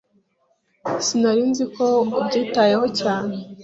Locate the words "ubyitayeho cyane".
2.19-3.35